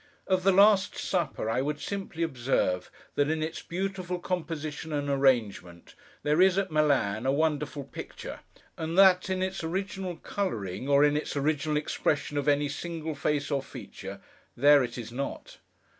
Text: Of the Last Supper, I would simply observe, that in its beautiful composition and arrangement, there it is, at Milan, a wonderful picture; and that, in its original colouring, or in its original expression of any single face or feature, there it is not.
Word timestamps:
Of 0.25 0.41
the 0.41 0.51
Last 0.51 0.97
Supper, 0.97 1.47
I 1.47 1.61
would 1.61 1.79
simply 1.79 2.23
observe, 2.23 2.89
that 3.13 3.29
in 3.29 3.43
its 3.43 3.61
beautiful 3.61 4.17
composition 4.17 4.91
and 4.91 5.07
arrangement, 5.07 5.93
there 6.23 6.41
it 6.41 6.47
is, 6.47 6.57
at 6.57 6.71
Milan, 6.71 7.27
a 7.27 7.31
wonderful 7.31 7.83
picture; 7.83 8.39
and 8.79 8.97
that, 8.97 9.29
in 9.29 9.43
its 9.43 9.63
original 9.63 10.15
colouring, 10.17 10.89
or 10.89 11.03
in 11.05 11.15
its 11.15 11.37
original 11.37 11.77
expression 11.77 12.35
of 12.39 12.47
any 12.47 12.67
single 12.67 13.13
face 13.13 13.51
or 13.51 13.61
feature, 13.61 14.19
there 14.57 14.83
it 14.83 14.97
is 14.97 15.11
not. 15.11 15.59